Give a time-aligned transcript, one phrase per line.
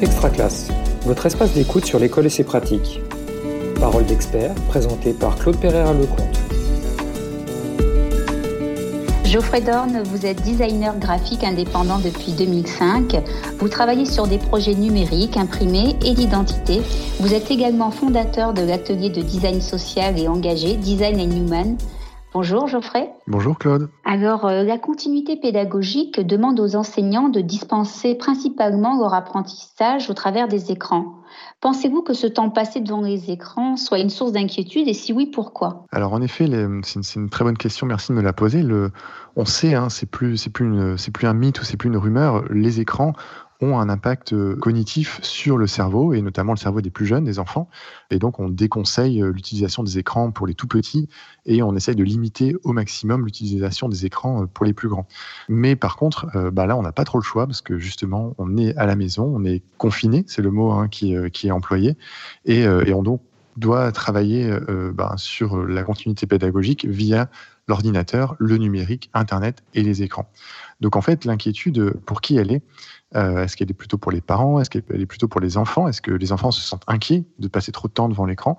[0.00, 0.68] Extra classe,
[1.02, 3.00] votre espace d'écoute sur l'école et ses pratiques.
[3.80, 6.38] Parole d'expert, présentée par Claude Pereira Lecomte.
[9.24, 13.16] Geoffrey Dorn, vous êtes designer graphique indépendant depuis 2005.
[13.58, 16.80] Vous travaillez sur des projets numériques, imprimés et d'identité.
[17.18, 21.76] Vous êtes également fondateur de l'atelier de design social et engagé Design and Human.
[22.34, 23.10] Bonjour Geoffrey.
[23.26, 23.88] Bonjour Claude.
[24.04, 30.46] Alors, euh, la continuité pédagogique demande aux enseignants de dispenser principalement leur apprentissage au travers
[30.46, 31.22] des écrans.
[31.62, 35.26] Pensez-vous que ce temps passé devant les écrans soit une source d'inquiétude et si oui,
[35.26, 35.86] pourquoi?
[35.90, 36.46] Alors en effet,
[36.82, 38.62] c'est une, très bonne question, merci de me la poser.
[38.62, 38.90] Le,
[39.36, 42.80] on sait, hein, c'est plus, plus, plus un mythe ou c'est plus une rumeur, les
[42.80, 43.14] écrans
[43.60, 47.24] ont un impact euh, cognitif sur le cerveau, et notamment le cerveau des plus jeunes,
[47.24, 47.68] des enfants.
[48.10, 51.08] Et donc, on déconseille euh, l'utilisation des écrans pour les tout petits,
[51.44, 55.08] et on essaye de limiter au maximum l'utilisation des écrans euh, pour les plus grands.
[55.48, 58.56] Mais par contre, bah là, on n'a pas trop le choix, parce que justement, on
[58.56, 61.96] est à la maison, on est confiné, c'est le mot hein, qui, est employé,
[62.44, 63.22] et, et on donc
[63.56, 64.50] doit travailler
[64.94, 67.28] bah, sur la continuité pédagogique via
[67.66, 70.30] l'ordinateur, le numérique, Internet et les écrans.
[70.80, 72.62] Donc en fait, l'inquiétude, pour qui elle est
[73.16, 74.60] euh, Est-ce qu'elle est plutôt pour les parents?
[74.60, 75.88] Est-ce qu'elle est plutôt pour les enfants?
[75.88, 78.58] Est-ce que les enfants se sentent inquiets de passer trop de temps devant l'écran?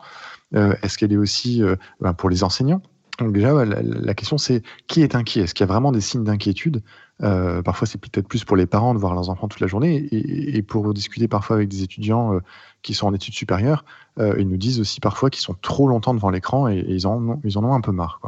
[0.56, 2.82] Euh, Est-ce qu'elle est aussi euh, ben, pour les enseignants?
[3.20, 5.42] Donc déjà, la, question c'est qui est inquiet?
[5.42, 6.82] Est-ce qu'il y a vraiment des signes d'inquiétude?
[7.20, 10.08] Parfois, c'est peut-être plus pour les parents de voir leurs enfants toute la journée.
[10.14, 12.40] Et, pour discuter parfois avec des étudiants
[12.82, 13.84] qui sont en études supérieures,
[14.18, 17.74] ils nous disent aussi parfois qu'ils sont trop longtemps devant l'écran et, ils, en ont,
[17.74, 18.22] un peu marre.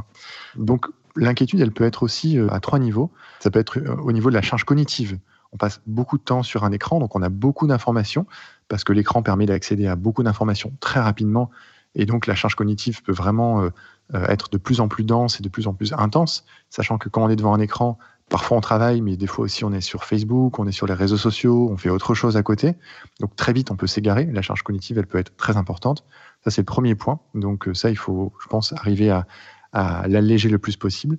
[0.57, 3.11] Donc l'inquiétude, elle peut être aussi à trois niveaux.
[3.39, 5.17] Ça peut être au niveau de la charge cognitive
[5.51, 8.25] on passe beaucoup de temps sur un écran, donc on a beaucoup d'informations,
[8.67, 11.49] parce que l'écran permet d'accéder à beaucoup d'informations très rapidement,
[11.95, 13.69] et donc la charge cognitive peut vraiment euh,
[14.13, 17.09] euh, être de plus en plus dense et de plus en plus intense, sachant que
[17.09, 17.97] quand on est devant un écran,
[18.29, 20.93] parfois on travaille, mais des fois aussi on est sur Facebook, on est sur les
[20.93, 22.75] réseaux sociaux, on fait autre chose à côté,
[23.19, 26.05] donc très vite on peut s'égarer, la charge cognitive elle peut être très importante,
[26.45, 29.25] ça c'est le premier point, donc euh, ça il faut, je pense, arriver à,
[29.73, 31.17] l'alléger le plus possible.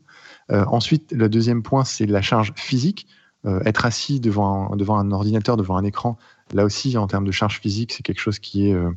[0.50, 3.06] ensuite, le deuxième point, c'est la charge physique.
[3.44, 6.16] Euh, être assis devant un, devant un ordinateur, devant un écran,
[6.52, 8.90] là aussi, en termes de charge physique, c'est quelque chose qui est euh,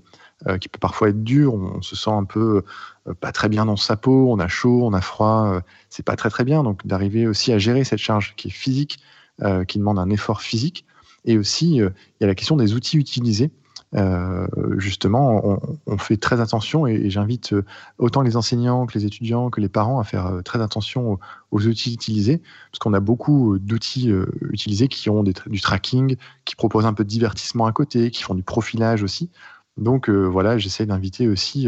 [0.48, 1.56] euh, qui peut parfois être dur.
[1.56, 2.64] On, se sent un peu
[3.20, 6.30] pas très bien dans sa peau, on a chaud, on a froid, c'est pas très
[6.30, 6.62] très bien.
[6.62, 9.00] Donc d'arriver aussi à gérer cette charge qui est physique,
[9.68, 10.86] qui demande un effort physique.
[11.24, 13.52] Et aussi, il y a la question des outils utilisés.
[13.94, 14.48] Euh,
[14.78, 17.64] justement, on, fait très attention et, j'invite euh,
[17.98, 21.18] autant les enseignants que les étudiants que les parents à faire euh, très attention
[21.52, 22.42] aux, outils utilisés,
[22.72, 24.12] parce qu'on a beaucoup d'outils
[24.52, 28.36] utilisés qui ont du tracking, qui proposent un peu de divertissement à côté, qui font
[28.36, 29.30] du profilage aussi.
[29.78, 31.68] Donc voilà, j'essaie d'inviter aussi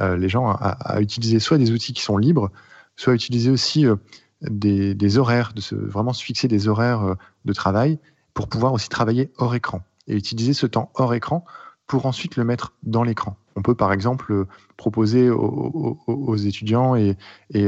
[0.00, 2.50] les gens à, utiliser soit des outils qui sont libres,
[2.94, 3.86] soit utiliser aussi
[4.42, 7.98] des, horaires, de se, vraiment se fixer des horaires de travail
[8.34, 11.44] pour pouvoir aussi travailler hors écran et utiliser ce temps hors écran
[11.86, 13.36] pour ensuite le mettre dans l'écran.
[13.56, 17.16] On peut par exemple proposer aux, étudiants et,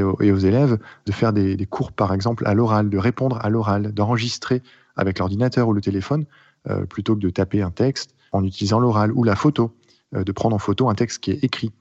[0.03, 4.63] aux, élèves de faire des, cours par exemple à l'oral, de répondre à l'oral, d'enregistrer
[4.97, 6.25] avec l'ordinateur ou le téléphone
[6.69, 9.77] euh, plutôt que de taper un texte en utilisant l'oral ou la photo,
[10.15, 11.73] euh, de prendre en photo un texte qui est écrit,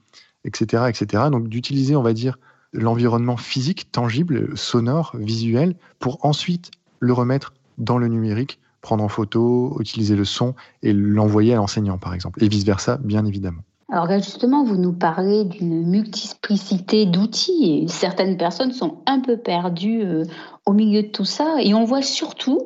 [0.44, 0.84] etc.
[0.88, 1.24] etc.
[1.32, 2.38] Donc d'utiliser, on va dire,
[2.72, 9.76] l'environnement physique, tangible, sonore, visuel, pour ensuite le remettre dans le numérique prendre en photo,
[9.80, 10.54] utiliser le son
[10.84, 13.62] et l'envoyer à l'enseignant, par exemple, et vice-versa, bien évidemment.
[13.90, 19.36] Alors là, justement, vous nous parlez d'une multiplicité d'outils et certaines personnes sont un peu
[19.36, 20.22] perdues euh,
[20.66, 22.60] au milieu de tout ça et on voit surtout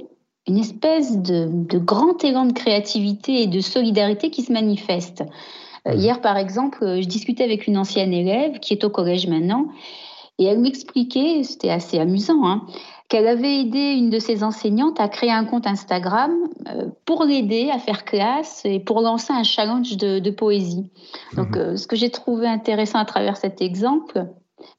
[0.47, 5.23] une espèce de, grand élan de créativité et de solidarité qui se manifeste.
[5.87, 5.99] Euh, mmh.
[5.99, 9.69] hier, par exemple, euh, je discutais avec une ancienne élève qui est au collège maintenant
[10.39, 12.67] et elle m'expliquait, c'était assez amusant, hein,
[13.11, 16.31] qu'elle avait aidé une de ses enseignantes à créer un compte Instagram
[16.69, 20.87] euh, pour l'aider à faire classe et pour lancer un challenge de, poésie.
[21.37, 21.59] Donc, mhm.
[21.59, 24.29] euh, ce que j'ai trouvé intéressant à travers cet exemple,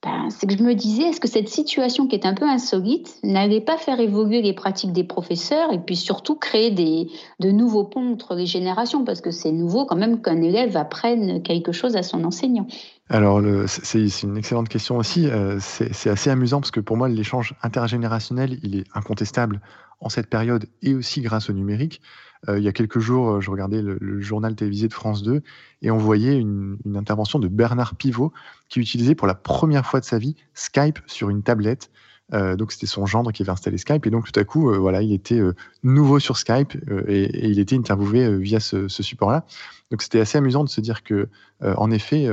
[0.03, 3.18] ben, c'est que je me disais, est-ce que cette situation qui est un peu insolite
[3.24, 7.08] n'allait pas faire évoluer les pratiques des professeurs et puis surtout créer des,
[7.40, 9.03] de nouveaux ponts entre les générations?
[9.03, 12.67] Parce que c'est nouveau quand même qu'un élève apprenne quelque chose à son enseignant.
[13.11, 15.28] Alors, c'est une excellente question aussi.
[15.28, 19.59] Euh, c'est assez amusant parce que pour moi, l'échange intergénérationnel, il est incontestable
[19.99, 22.02] en cette période et aussi grâce au numérique.
[22.47, 25.41] Euh, il y a quelques jours, euh, je regardais le, journal télévisé de France 2
[25.81, 28.31] et on voyait une, intervention de Bernard Pivot
[28.69, 31.91] qui utilisait pour la première fois de sa vie Skype sur une tablette.
[32.31, 35.11] donc c'était son gendre qui avait installé Skype et donc tout à coup, voilà, il
[35.11, 35.41] était
[35.84, 39.46] nouveau sur Skype et, il était interviewé via ce, ce support-là.
[39.91, 41.28] Donc c'était assez amusant de se dire que,
[41.61, 42.28] en effet,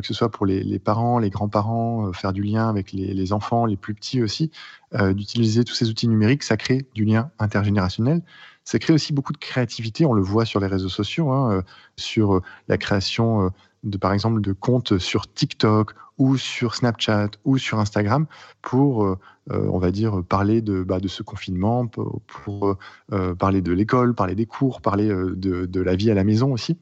[0.00, 3.76] que ce soit pour les, parents, les grands-parents, faire du lien avec les, enfants, les
[3.76, 4.50] plus petits aussi,
[4.92, 8.22] d'utiliser tous ces outils numériques, ça crée du lien intergénérationnel.
[8.64, 11.62] Ça crée aussi beaucoup de créativité, on le voit sur les réseaux sociaux, hein,
[11.96, 13.50] sur la création
[13.84, 18.26] de, par exemple, de comptes sur TikTok ou sur Snapchat ou sur Instagram
[18.62, 19.18] pour, euh,
[19.50, 22.76] euh, on va dire, parler de, bah, de ce confinement, pour,
[23.12, 26.78] euh, parler de l'école, parler des cours, parler de, la vie à la maison aussi.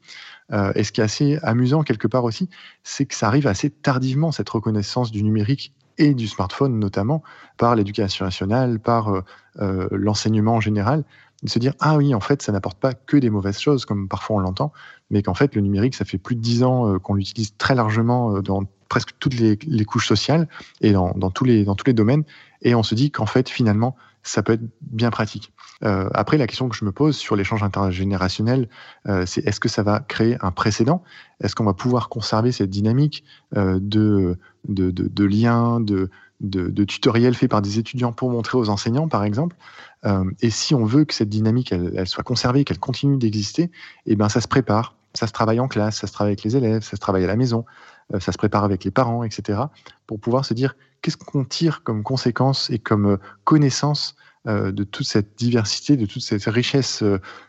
[0.75, 2.49] Et ce qui est assez amusant quelque part aussi,
[2.83, 7.23] c'est que ça arrive assez tardivement, cette reconnaissance du numérique et du smartphone notamment,
[7.57, 9.23] par l'éducation nationale, par
[9.59, 11.03] l'enseignement en général
[11.41, 14.07] de se dire ah oui en fait ça n'apporte pas que des mauvaises choses comme
[14.07, 14.71] parfois on l'entend
[15.09, 18.39] mais qu'en fait le numérique ça fait plus de dix ans qu'on l'utilise très largement
[18.41, 18.63] dans
[18.93, 20.47] presque toutes les, couches sociales
[20.81, 22.23] et dans, tous les, dans tous les domaines.
[22.61, 25.53] Et on se dit qu'en fait, finalement, ça peut être bien pratique.
[25.83, 28.69] Euh, après, la question que je me pose sur l'échange intergénérationnel,
[29.07, 31.03] euh, c'est est-ce que ça va créer un précédent?
[31.41, 33.25] Est-ce qu'on va pouvoir conserver cette dynamique
[33.57, 34.37] euh, de,
[34.67, 36.09] de, de, liens, de,
[36.39, 39.55] de, tutoriels faits par des étudiants pour montrer aux enseignants, par exemple?
[40.41, 43.71] Et si on veut que cette dynamique, elle, soit conservée, qu'elle continue d'exister,
[44.05, 44.97] eh ben, ça se prépare.
[45.13, 47.27] Ça se travaille en classe, ça se travaille avec les élèves, ça se travaille à
[47.27, 47.63] la maison,
[48.19, 49.61] ça se prépare avec les parents, etc.,
[50.05, 54.15] pour pouvoir se dire qu'est-ce qu'on tire comme conséquence et comme euh, connaissance
[54.47, 57.03] euh, de toute cette diversité, de toute cette richesse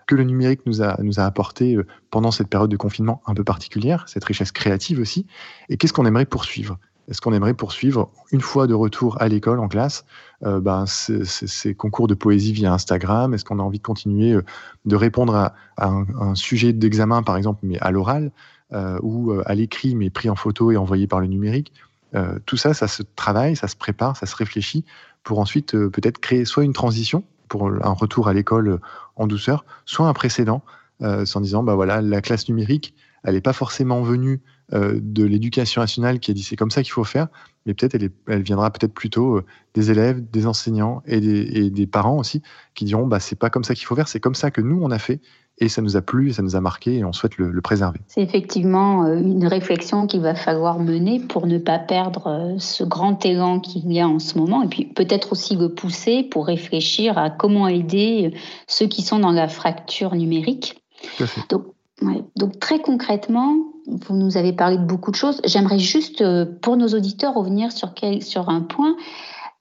[0.06, 1.78] que le numérique nous a, nous a apporté
[2.10, 5.26] pendant cette période de confinement un peu particulière, cette richesse créative aussi,
[5.70, 6.78] et qu'est-ce qu'on aimerait poursuivre?
[7.08, 10.06] Est-ce qu'on aimerait poursuivre une fois de retour à l'école, en classe,
[10.40, 13.34] ben, ces, concours de poésie via Instagram?
[13.34, 14.38] Est-ce qu'on a envie de continuer
[14.86, 18.32] de répondre à, un, sujet d'examen, par exemple, mais à l'oral
[18.72, 21.72] euh, ou euh, à l'écrit, mais pris en photo et envoyé par le numérique?
[22.14, 24.84] Euh, tout ça, ça se travaille, ça se prépare, ça se réfléchit
[25.22, 28.80] pour ensuite peut-être créer soit une transition pour un retour à l'école
[29.16, 30.62] en douceur, soit un précédent,
[31.00, 34.40] en disant, bah voilà, la classe numérique, elle n'est pas forcément venue
[34.72, 37.28] de l'éducation nationale qui a dit c'est comme ça qu'il faut faire,
[37.64, 37.94] mais peut-être
[38.26, 39.40] elle, viendra peut-être plutôt
[39.74, 42.42] des élèves, des enseignants et des, des parents aussi
[42.74, 44.80] qui diront bah c'est pas comme ça qu'il faut faire, c'est comme ça que nous
[44.82, 45.20] on a fait
[45.58, 48.00] et ça nous a plu, ça nous a marqué et on souhaite le, préserver.
[48.08, 52.82] C'est effectivement euh, une réflexion qu'il va falloir mener pour ne pas perdre euh, ce
[52.82, 56.46] grand élan qu'il y a en ce moment et puis peut-être aussi le pousser pour
[56.46, 60.82] réfléchir à comment aider euh, ceux qui sont dans la fracture numérique.
[61.16, 61.40] Tout à fait.
[61.48, 61.66] Donc,
[62.36, 63.54] Donc très concrètement,
[63.86, 65.40] vous nous avez parlé de beaucoup de choses.
[65.44, 66.24] J'aimerais juste,
[66.62, 68.96] pour nos auditeurs, revenir sur, quel, sur un point.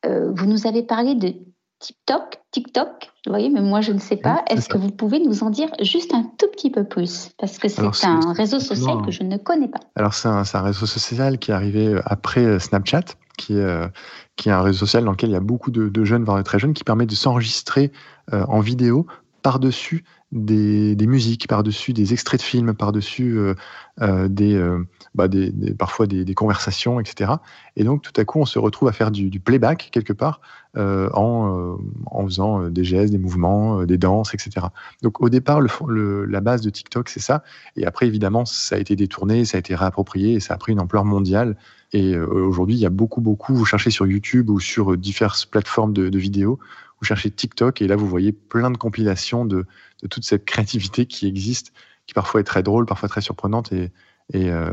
[0.05, 1.35] vous nous avez parlé de
[1.83, 4.41] TikTok, TikTok, vous voyez, mais moi je ne sais pas.
[4.49, 7.31] Est-ce que vous pouvez nous en dire juste un tout petit peu plus?
[7.37, 9.81] Parce que c'est un réseau social que je ne connais pas.
[9.97, 13.03] Alors c'est un, réseau social qui est arrivé euh, après euh, Snapchat,
[13.37, 13.89] qui est, euh,
[14.37, 16.43] qui est un réseau social dans lequel il y a beaucoup de, jeunes, voire de
[16.43, 17.91] très jeunes, qui permet de s'enregistrer
[18.31, 19.05] en vidéo
[19.41, 23.53] par-dessus des, musiques, par-dessus des extraits de films, par-dessus euh,
[24.01, 24.83] euh, euh,
[25.13, 27.33] bah, des, parfois des, conversations, etc.
[27.75, 30.41] Et donc tout à coup, on se retrouve à faire du, playback quelque part
[30.75, 31.77] en,
[32.07, 34.67] en, faisant des gestes, des mouvements, des danses, etc.
[35.03, 37.43] Donc au départ, la base de TikTok, c'est ça.
[37.75, 40.71] Et après, évidemment, ça a été détourné, ça a été réapproprié et ça a pris
[40.71, 41.57] une ampleur mondiale.
[41.91, 45.93] Et aujourd'hui, il y a beaucoup, beaucoup, vous cherchez sur YouTube ou sur diverses plateformes
[45.93, 46.57] de vidéos,
[47.03, 49.65] vous cherchez TikTok et là vous voyez plein de compilations de,
[50.09, 51.73] toute cette créativité qui existe,
[52.07, 53.91] qui parfois est très drôle, parfois très surprenante et,
[54.33, 54.71] et, euh,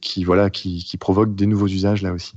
[0.00, 2.34] qui, voilà, qui, provoque des nouveaux usages là aussi.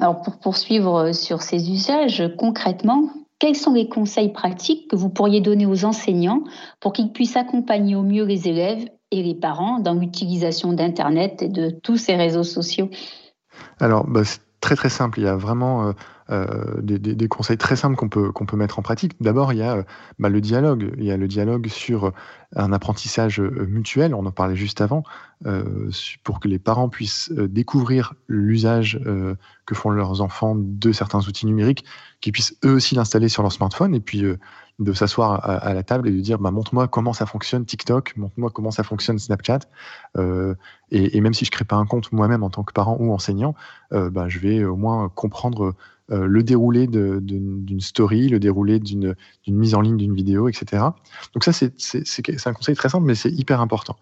[0.00, 5.40] Alors pour poursuivre sur ces usages, concrètement, quels sont les conseils pratiques que vous pourriez
[5.40, 6.42] donner aux enseignants
[6.80, 11.48] pour qu'ils puissent accompagner au mieux les élèves et les parents dans l'utilisation d'Internet et
[11.48, 12.90] de tous ces réseaux sociaux?
[13.78, 15.20] Alors, bah, c'est très très simple.
[15.20, 15.92] Il y a vraiment euh,
[16.30, 19.20] euh, des, conseils très simples qu'on peut, peut mettre en pratique.
[19.20, 19.82] D'abord, il y a euh,
[20.18, 20.94] bah, le dialogue.
[20.98, 22.12] Il y a le dialogue sur
[22.56, 25.02] un apprentissage mutuel, on en parlait juste avant,
[26.22, 29.00] pour que les parents puissent découvrir l'usage
[29.66, 31.84] que font leurs enfants de certains outils numériques,
[32.20, 34.24] qu'ils puissent eux aussi l'installer sur leur smartphone et puis
[34.80, 38.50] de s'asseoir à, la table et de dire bah, montre-moi comment ça fonctionne TikTok, montre-moi
[38.50, 39.60] comment ça fonctionne Snapchat.
[40.16, 40.54] Euh,
[40.90, 43.54] et, même si je crée pas un compte moi-même en tant que parent ou enseignant,
[43.92, 45.74] euh, bah, je vais au moins comprendre
[46.12, 50.82] euh, le déroulé d'une story, le déroulé d'une mise en ligne d'une vidéo, etc.
[51.32, 53.96] Donc ça, c'est un conseil très simple, mais c'est hyper important.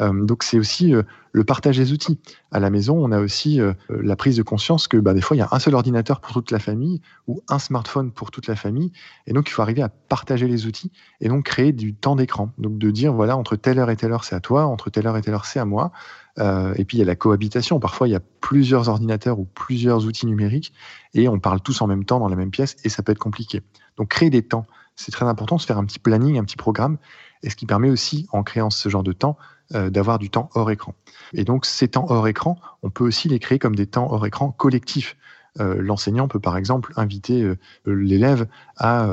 [0.00, 2.18] Euh, donc c'est aussi euh, le partage des outils.
[2.52, 3.58] À la maison, on a aussi
[3.88, 6.32] la prise de conscience que bah, des fois, il y a un seul ordinateur pour
[6.32, 8.92] toute la famille ou un smartphone pour toute la famille.
[9.26, 12.52] Et donc, il faut arriver à partager les outils et donc créer du temps d'écran.
[12.58, 15.06] Donc de dire, voilà, entre telle heure et telle heure, c'est à toi, entre telle
[15.06, 15.92] heure et telle heure, c'est à moi.
[16.38, 17.80] Euh, et puis il y a la cohabitation.
[17.80, 20.72] Parfois, il y a plusieurs ordinateurs ou plusieurs outils numériques
[21.14, 23.18] et on parle tous en même temps dans la même pièce et ça peut être
[23.18, 23.62] compliqué.
[23.96, 24.66] Donc créer des temps,
[24.96, 26.98] c'est très important, se faire un petit planning, un petit programme
[27.42, 29.36] et ce qui permet aussi, en créant ce genre de temps,
[29.70, 30.94] d'avoir du temps hors écran.
[31.32, 34.24] Et donc ces temps hors écran, on peut aussi les créer comme des temps hors
[34.24, 35.16] écran collectifs.
[35.58, 37.52] L'enseignant peut par exemple inviter
[37.86, 38.46] l'élève
[38.76, 39.08] à,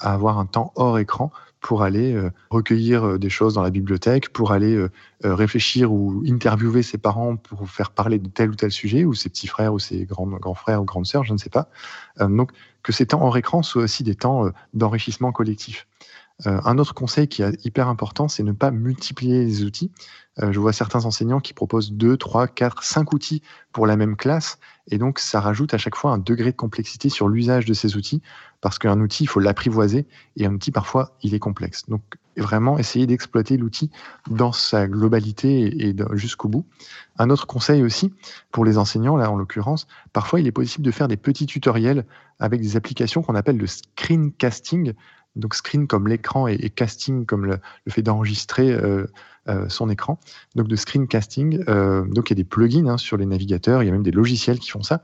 [0.00, 1.30] avoir un temps hors écran
[1.64, 4.90] pour aller euh, recueillir euh, des choses dans la bibliothèque, pour aller euh,
[5.22, 9.30] réfléchir ou interviewer ses parents pour faire parler de tel ou tel sujet, ou ses
[9.30, 11.70] petits frères ou ses grands, grands frères ou grandes sœurs, je ne sais pas.
[12.20, 12.50] donc
[12.82, 15.86] que ces temps hors écran soient aussi des temps d'enrichissement collectif.
[16.44, 19.92] Un autre conseil qui est hyper important, c'est ne pas multiplier les outils.
[20.40, 23.40] je vois certains enseignants qui proposent 2, 3, 4, 5 outils
[23.72, 24.58] pour la même classe,
[24.90, 27.96] et donc ça rajoute à chaque fois un degré de complexité sur l'usage de ces
[27.96, 28.20] outils
[28.64, 30.06] parce qu'un outil, il faut l'apprivoiser,
[30.38, 31.82] et un outil, parfois, il est complexe.
[31.90, 32.00] Donc,
[32.38, 33.90] vraiment, essayer d'exploiter l'outil
[34.30, 36.64] dans sa globalité et jusqu'au bout.
[37.18, 38.14] Un autre conseil aussi,
[38.52, 42.06] pour les enseignants, là, en l'occurrence, parfois, il est possible de faire des petits tutoriels
[42.40, 44.94] avec des applications qu'on appelle le screencasting.
[45.36, 49.06] Donc, screen comme l'écran et, casting comme le, fait d'enregistrer euh,
[49.48, 50.18] euh, son écran.
[50.54, 51.64] Donc, de screencasting.
[51.68, 54.02] Euh, donc, il y a des plugins hein, sur les navigateurs, il y a même
[54.02, 55.02] des logiciels qui font ça.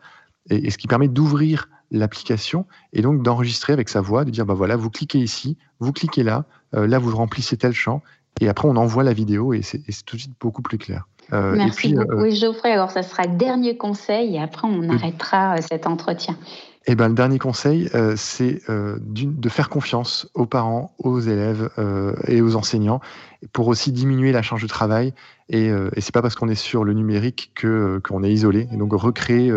[0.48, 4.54] et ce qui permet d'ouvrir l'application et donc d'enregistrer avec sa voix, de dire bah
[4.54, 6.44] voilà, vous cliquez ici, vous cliquez là,
[6.74, 8.02] euh, là vous remplissez tel champ,
[8.40, 11.06] et après on envoie la vidéo et c'est tout de suite beaucoup plus clair.
[11.32, 12.12] Euh, Merci beaucoup.
[12.12, 16.36] Euh, oui, Geoffrey, alors ça sera le dernier conseil et après on arrêtera cet entretien.
[16.86, 21.68] Eh ben, le dernier conseil, c'est de faire confiance aux parents, aux élèves
[22.26, 23.00] et aux enseignants
[23.52, 25.12] pour aussi diminuer la charge de travail.
[25.50, 28.66] Et, et c'est pas parce qu'on est sur le numérique que qu'on est isolé.
[28.72, 29.52] Et donc recréer,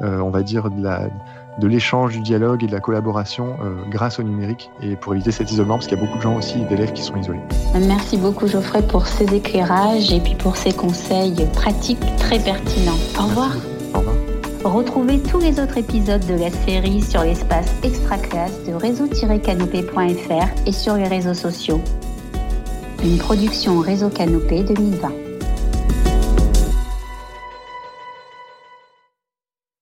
[0.00, 1.10] on va dire, de la,
[1.58, 5.32] de l'échange, du dialogue et de la collaboration euh, grâce au numérique et pour éviter
[5.32, 7.40] cet isolement parce qu'il y a beaucoup de gens aussi, d'élèves qui sont isolés.
[7.86, 12.98] Merci beaucoup Geoffrey pour ces éclairages et puis pour ces conseils pratiques très pertinents.
[13.18, 13.56] Au revoir.
[13.94, 14.16] Au revoir.
[14.64, 20.72] Retrouvez tous les autres épisodes de la série sur l'espace extra classe de réseau-canopé.fr et
[20.72, 21.80] sur les réseaux sociaux.
[23.02, 25.21] Une production Réseau Canopé 2020.